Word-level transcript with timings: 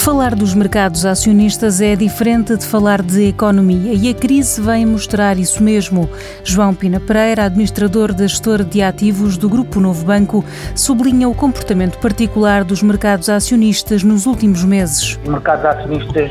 Falar 0.00 0.34
dos 0.34 0.54
mercados 0.54 1.04
acionistas 1.04 1.82
é 1.82 1.94
diferente 1.94 2.56
de 2.56 2.64
falar 2.64 3.02
de 3.02 3.28
economia 3.28 3.92
e 3.92 4.08
a 4.08 4.14
crise 4.14 4.58
vem 4.58 4.86
mostrar 4.86 5.36
isso 5.36 5.62
mesmo. 5.62 6.08
João 6.42 6.74
Pina 6.74 6.98
Pereira, 6.98 7.44
administrador 7.44 8.14
da 8.14 8.26
gestora 8.26 8.64
de 8.64 8.80
ativos 8.80 9.36
do 9.36 9.46
Grupo 9.46 9.78
Novo 9.78 10.06
Banco, 10.06 10.42
sublinha 10.74 11.28
o 11.28 11.34
comportamento 11.34 11.98
particular 11.98 12.64
dos 12.64 12.82
mercados 12.82 13.28
acionistas 13.28 14.02
nos 14.02 14.24
últimos 14.24 14.64
meses. 14.64 15.18
Os 15.22 15.28
mercados 15.28 15.66
acionistas 15.66 16.30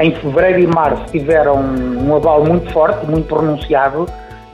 em 0.00 0.12
fevereiro 0.16 0.58
e 0.58 0.66
março 0.66 1.04
tiveram 1.12 1.60
um 1.60 2.16
aval 2.16 2.44
muito 2.44 2.68
forte, 2.72 3.06
muito 3.06 3.28
pronunciado, 3.28 4.08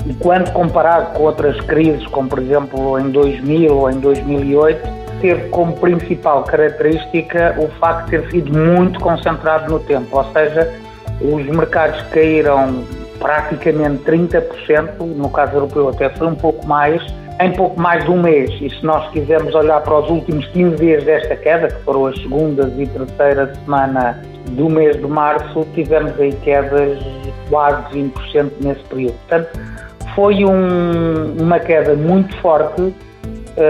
e 0.04 0.12
quando 0.12 0.52
comparado 0.52 1.14
com 1.14 1.22
outras 1.22 1.58
crises, 1.62 2.06
como 2.08 2.28
por 2.28 2.40
exemplo 2.40 2.98
em 3.00 3.10
2000 3.10 3.74
ou 3.74 3.90
em 3.90 3.98
2008, 3.98 5.07
teve 5.20 5.48
como 5.48 5.72
principal 5.74 6.42
característica 6.44 7.54
o 7.58 7.68
facto 7.78 8.04
de 8.06 8.10
ter 8.10 8.30
sido 8.30 8.58
muito 8.58 8.98
concentrado 9.00 9.70
no 9.70 9.80
tempo, 9.80 10.16
ou 10.16 10.24
seja, 10.32 10.72
os 11.20 11.44
mercados 11.46 12.00
caíram 12.10 12.84
praticamente 13.18 14.04
30%, 14.04 15.00
no 15.00 15.28
caso 15.30 15.54
europeu 15.54 15.88
até 15.88 16.08
foi 16.10 16.28
um 16.28 16.34
pouco 16.34 16.66
mais, 16.66 17.02
em 17.40 17.52
pouco 17.52 17.80
mais 17.80 18.04
de 18.04 18.10
um 18.10 18.22
mês. 18.22 18.50
E 18.60 18.70
se 18.70 18.84
nós 18.84 19.10
quisermos 19.10 19.54
olhar 19.54 19.80
para 19.80 19.98
os 19.98 20.08
últimos 20.08 20.46
15 20.48 20.76
dias 20.76 21.04
desta 21.04 21.36
queda, 21.36 21.68
que 21.68 21.82
foram 21.82 22.06
as 22.06 22.16
segundas 22.20 22.72
e 22.78 22.86
terceira 22.86 23.52
semana 23.54 24.22
do 24.50 24.68
mês 24.68 24.96
de 24.96 25.06
março, 25.06 25.66
tivemos 25.74 26.18
aí 26.20 26.32
quedas 26.44 26.98
quase 27.50 27.82
20% 27.92 28.50
nesse 28.60 28.82
período. 28.84 29.14
Portanto, 29.28 29.60
foi 30.14 30.44
um, 30.44 31.36
uma 31.40 31.58
queda 31.58 31.94
muito 31.94 32.36
forte 32.40 32.94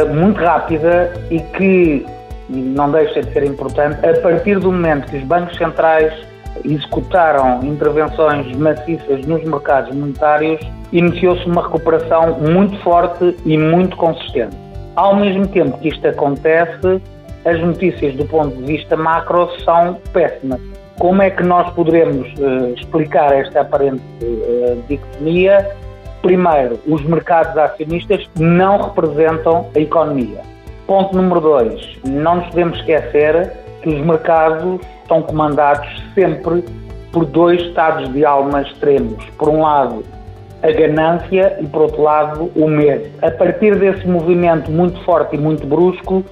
muito 0.05 0.41
rápida 0.41 1.12
e 1.30 1.41
que 1.41 2.06
não 2.48 2.91
deixa 2.91 3.23
de 3.23 3.33
ser 3.33 3.45
importante, 3.45 3.98
a 4.06 4.20
partir 4.20 4.59
do 4.59 4.73
momento 4.73 5.10
que 5.10 5.18
os 5.18 5.24
bancos 5.24 5.57
centrais 5.57 6.13
executaram 6.65 7.63
intervenções 7.63 8.57
maciças 8.57 9.24
nos 9.26 9.45
mercados 9.45 9.95
monetários, 9.95 10.60
iniciou-se 10.93 11.45
uma 11.46 11.63
recuperação 11.63 12.38
muito 12.40 12.76
forte 12.82 13.37
e 13.45 13.57
muito 13.57 13.96
consistente. 13.96 14.57
Ao 14.96 15.15
mesmo 15.15 15.46
tempo 15.46 15.79
que 15.79 15.88
isto 15.88 16.07
acontece, 16.09 17.01
as 17.45 17.60
notícias 17.60 18.15
do 18.15 18.24
ponto 18.24 18.57
de 18.57 18.65
vista 18.65 18.96
macro 18.96 19.48
são 19.65 19.98
péssimas. 20.13 20.60
Como 20.98 21.23
é 21.23 21.30
que 21.30 21.45
nós 21.45 21.73
poderemos 21.74 22.26
uh, 22.41 22.74
explicar 22.76 23.32
esta 23.32 23.60
aparente 23.60 24.02
uh, 24.23 24.82
dicotomia? 24.88 25.70
Primeiro, 26.23 26.79
os 26.87 27.02
mercados 27.05 27.57
acionistas 27.57 28.29
não 28.38 28.83
representam 28.83 29.69
a 29.74 29.79
economia. 29.79 30.41
Ponto 30.87 31.15
número 31.15 31.41
dois, 31.41 31.99
não 32.05 32.37
nos 32.37 32.47
podemos 32.47 32.79
esquecer 32.79 33.52
que 33.83 33.88
os 33.88 34.01
mercados 34.05 34.80
estão 35.02 35.23
comandados 35.23 35.87
sempre 36.15 36.65
por 37.13 37.25
dois 37.25 37.60
estados 37.60 38.13
de 38.13 38.25
alma 38.25 38.63
extremos. 38.63 39.25
Por 39.38 39.49
um 39.49 39.63
lado, 39.63 40.05
a 40.63 40.71
ganância 40.73 41.57
e, 41.60 41.66
por 41.66 41.83
outro 41.83 42.02
lado, 42.02 42.51
o 42.57 42.69
medo. 42.69 43.09
A 43.23 43.30
partir 43.30 43.77
desse 43.77 44.07
movimento 44.07 44.71
muito 44.71 45.03
forte 45.05 45.37
e 45.37 45.38
muito 45.38 45.66
brusco, 45.66 46.25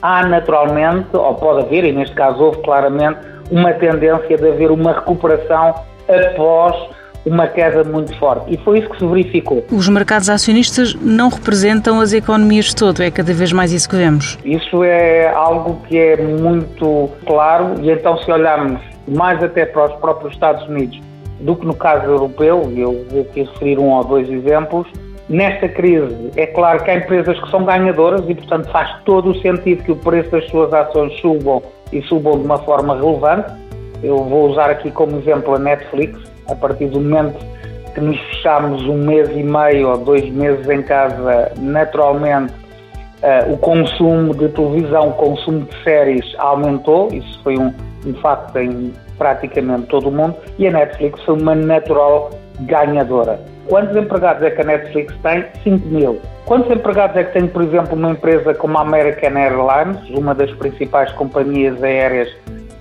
há 0.00 0.26
naturalmente, 0.26 1.08
ou 1.12 1.34
pode 1.34 1.66
haver, 1.66 1.84
e 1.84 1.92
neste 1.92 2.14
caso 2.14 2.42
houve 2.42 2.62
claramente, 2.62 3.18
uma 3.50 3.72
tendência 3.74 4.36
de 4.36 4.48
haver 4.48 4.70
uma 4.70 4.92
recuperação 4.92 5.74
após 6.08 6.76
uma 7.24 7.46
queda 7.46 7.84
muito 7.84 8.16
forte. 8.18 8.52
E 8.52 8.56
foi 8.58 8.80
isso 8.80 8.90
que 8.90 8.98
se 8.98 9.06
verificou. 9.06 9.64
Os 9.70 9.88
mercados 9.88 10.28
acionistas 10.28 10.94
não 10.94 11.28
representam 11.28 12.00
as 12.00 12.12
economias 12.12 12.66
de 12.66 12.76
todo, 12.76 13.02
é 13.02 13.10
cada 13.10 13.32
vez 13.32 13.52
mais 13.52 13.72
isso 13.72 13.88
que 13.88 13.96
vemos. 13.96 14.38
Isso 14.44 14.84
é 14.84 15.28
algo 15.28 15.80
que 15.88 15.96
é 15.96 16.16
muito 16.16 17.10
claro, 17.26 17.74
e 17.82 17.90
então, 17.90 18.18
se 18.18 18.30
olharmos 18.30 18.80
mais 19.08 19.42
até 19.42 19.66
para 19.66 19.86
os 19.86 20.00
próprios 20.00 20.32
Estados 20.34 20.66
Unidos 20.68 21.00
do 21.40 21.56
que 21.56 21.66
no 21.66 21.74
caso 21.74 22.06
europeu, 22.06 22.72
e 22.74 22.80
eu 22.80 23.04
vou 23.10 23.22
aqui 23.22 23.42
referir 23.42 23.78
um 23.78 23.90
ou 23.90 24.04
dois 24.04 24.30
exemplos, 24.30 24.86
Nesta 25.28 25.68
crise, 25.68 26.30
é 26.36 26.46
claro 26.46 26.84
que 26.84 26.90
há 26.90 26.96
empresas 26.96 27.40
que 27.40 27.50
são 27.50 27.64
ganhadoras 27.64 28.28
e, 28.28 28.34
portanto, 28.34 28.70
faz 28.70 28.94
todo 29.04 29.30
o 29.30 29.40
sentido 29.40 29.82
que 29.82 29.92
o 29.92 29.96
preço 29.96 30.30
das 30.30 30.46
suas 30.50 30.70
ações 30.72 31.18
subam 31.20 31.62
e 31.90 32.02
subam 32.02 32.38
de 32.38 32.44
uma 32.44 32.58
forma 32.58 32.94
relevante. 32.94 33.50
Eu 34.02 34.22
vou 34.22 34.50
usar 34.50 34.68
aqui 34.68 34.90
como 34.90 35.18
exemplo 35.18 35.54
a 35.54 35.58
Netflix, 35.58 36.20
a 36.48 36.54
partir 36.54 36.86
do 36.86 37.00
momento 37.00 37.38
que 37.94 38.00
nos 38.00 38.18
fechamos 38.18 38.82
um 38.82 38.96
mês 38.96 39.28
e 39.30 39.42
meio 39.42 39.90
ou 39.90 39.98
dois 39.98 40.28
meses 40.30 40.68
em 40.68 40.82
casa, 40.82 41.52
naturalmente 41.58 42.52
uh, 43.22 43.52
o 43.52 43.56
consumo 43.58 44.34
de 44.34 44.48
televisão, 44.48 45.08
o 45.08 45.12
consumo 45.12 45.60
de 45.60 45.82
séries 45.84 46.24
aumentou, 46.38 47.08
isso 47.12 47.40
foi 47.42 47.56
um, 47.56 47.72
um 48.04 48.14
facto 48.14 48.56
em 48.58 48.92
praticamente 49.16 49.86
todo 49.86 50.08
o 50.08 50.12
mundo, 50.12 50.34
e 50.58 50.66
a 50.66 50.72
Netflix 50.72 51.22
foi 51.22 51.40
uma 51.40 51.54
natural 51.54 52.30
ganhadora. 52.60 53.38
Quantos 53.68 53.96
empregados 53.96 54.42
é 54.42 54.50
que 54.50 54.60
a 54.60 54.64
Netflix 54.64 55.14
tem? 55.22 55.44
5 55.62 55.86
mil. 55.88 56.20
Quantos 56.44 56.70
empregados 56.70 57.16
é 57.16 57.24
que 57.24 57.32
tem, 57.32 57.46
por 57.46 57.62
exemplo, 57.62 57.94
uma 57.94 58.10
empresa 58.10 58.52
como 58.54 58.76
a 58.76 58.82
American 58.82 59.36
Airlines, 59.36 59.98
uma 60.10 60.34
das 60.34 60.50
principais 60.52 61.10
companhias 61.12 61.82
aéreas 61.82 62.28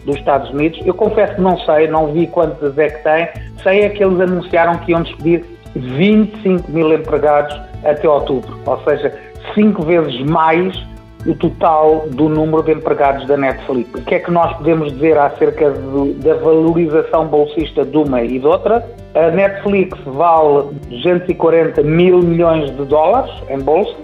dos 0.05 0.15
Estados 0.15 0.49
Unidos. 0.51 0.79
Eu 0.85 0.93
confesso 0.93 1.35
que 1.35 1.41
não 1.41 1.57
sei, 1.59 1.87
não 1.87 2.11
vi 2.11 2.27
quantas 2.27 2.77
é 2.77 2.89
que 2.89 3.03
tem. 3.03 3.29
Sei 3.61 3.81
é 3.81 3.89
que 3.89 4.03
eles 4.03 4.19
anunciaram 4.19 4.77
que 4.79 4.91
iam 4.91 5.03
despedir 5.03 5.45
25 5.75 6.71
mil 6.71 6.93
empregados 6.93 7.59
até 7.83 8.07
outubro, 8.07 8.59
ou 8.65 8.79
seja, 8.83 9.13
cinco 9.53 9.83
vezes 9.83 10.21
mais 10.21 10.75
o 11.25 11.33
total 11.35 12.05
do 12.09 12.27
número 12.27 12.63
de 12.63 12.73
empregados 12.73 13.25
da 13.27 13.37
Netflix. 13.37 13.89
O 13.93 14.03
que 14.03 14.15
é 14.15 14.19
que 14.19 14.29
nós 14.29 14.55
podemos 14.57 14.91
dizer 14.93 15.17
acerca 15.17 15.71
da 15.71 16.33
valorização 16.35 17.27
bolsista 17.27 17.85
de 17.85 17.97
uma 17.97 18.21
e 18.21 18.39
de 18.39 18.45
outra? 18.45 18.85
A 19.15 19.31
Netflix 19.31 19.97
vale 20.05 20.73
240 20.89 21.81
mil 21.83 22.19
milhões 22.19 22.75
de 22.75 22.85
dólares 22.85 23.31
em 23.49 23.59
bolsa, 23.59 23.95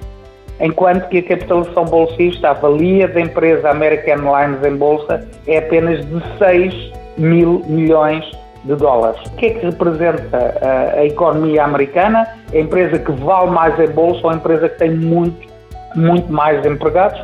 enquanto 0.60 1.08
que 1.10 1.20
a 1.20 1.24
capitalização 1.24 1.86
bolsista, 1.86 2.50
a 2.50 2.54
valia 2.54 3.08
da 3.08 3.22
empresa 3.22 3.70
American 3.70 4.36
Airlines 4.36 4.66
em 4.66 4.76
bolsa 4.76 5.28
é 5.48 5.58
apenas 5.58 6.06
de 6.06 6.22
6 6.38 6.92
mil 7.18 7.64
milhões 7.68 8.26
de 8.66 8.76
dólares. 8.76 9.20
O 9.28 9.36
que 9.36 9.46
é 9.48 9.50
que 9.52 9.66
representa 9.66 10.56
a, 10.62 11.00
a 11.00 11.06
economia 11.06 11.64
americana? 11.64 12.28
A 12.54 12.58
empresa 12.58 13.00
que 13.00 13.12
vale 13.12 13.52
mais 13.52 13.80
em 13.80 13.88
bolsa 13.88 14.22
ou 14.24 14.32
a 14.32 14.36
empresa 14.36 14.68
que 14.68 14.78
tem 14.78 14.92
muito, 14.92 15.48
muito 15.96 16.32
mais 16.32 16.66
empregados? 16.66 17.22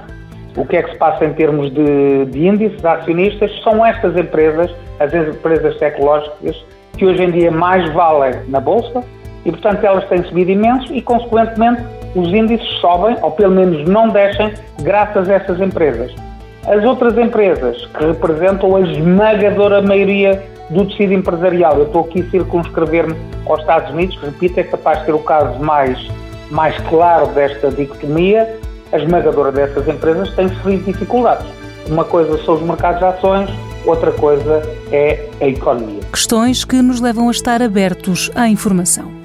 O 0.56 0.66
que 0.66 0.78
é 0.78 0.84
que 0.84 0.92
se 0.92 0.98
passa 0.98 1.26
em 1.26 1.34
termos 1.34 1.74
de, 1.74 2.26
de 2.26 2.48
índices 2.48 2.80
de 2.80 2.88
acionistas? 2.88 3.52
São 3.62 3.86
estas 3.86 4.16
empresas, 4.16 4.74
as 5.00 5.14
empresas 5.14 5.78
tecnológicas, 5.78 6.66
que 6.98 7.06
hoje 7.06 7.24
em 7.24 7.32
dia 7.32 7.52
mais 7.52 7.92
valem 7.94 8.34
na 8.48 8.62
bolsa 8.62 9.04
e, 9.46 9.52
portanto, 9.52 9.84
elas 9.84 10.08
têm 10.10 10.24
subido 10.24 10.52
imenso 10.52 10.94
e, 10.94 11.02
consequentemente, 11.02 11.84
os 12.16 12.28
índices 12.30 12.68
sobem, 12.80 13.16
ou 13.22 13.32
pelo 13.32 13.54
menos 13.54 13.88
não 13.88 14.10
descem, 14.10 14.54
graças 14.82 15.30
a 15.30 15.34
essas 15.34 15.62
empresas. 15.62 16.14
As 16.68 16.84
outras 16.84 17.16
empresas 17.18 17.86
que 17.86 18.06
representam 18.06 18.76
a 18.76 18.82
esmagadora 18.82 19.82
maioria 19.82 20.42
do 20.70 20.86
tecido 20.86 21.14
empresarial, 21.14 21.78
eu 21.78 21.86
estou 21.86 22.02
aqui 22.06 22.22
a 22.22 22.30
circunscrever-me 22.32 23.16
aos 23.46 23.60
Estados 23.60 23.92
Unidos, 23.92 24.18
que 24.18 24.26
repito, 24.26 24.60
é 24.60 24.64
capaz 24.64 25.00
de 25.00 25.06
ser 25.06 25.14
o 25.14 25.20
caso 25.20 25.60
mais, 25.60 26.00
mais 26.50 26.76
claro 26.90 27.28
desta 27.28 27.70
dicotomia, 27.70 28.58
a 28.92 28.98
esmagadora 28.98 29.52
dessas 29.52 29.88
empresas 29.88 30.34
tem 30.36 30.48
sofrido 30.50 30.86
dificuldades. 30.86 31.46
Uma 31.88 32.04
coisa 32.04 32.44
são 32.44 32.56
os 32.56 32.62
mercados 32.62 33.00
de 33.00 33.06
ações, 33.06 33.50
outra 33.86 34.12
coisa 34.12 34.64
é 34.92 35.28
a 35.40 35.46
economia. 35.46 36.00
Questões 36.12 36.66
que 36.66 36.82
nos 36.82 37.00
levam 37.00 37.28
a 37.28 37.32
estar 37.32 37.62
abertos 37.62 38.32
à 38.34 38.48
informação. 38.48 39.25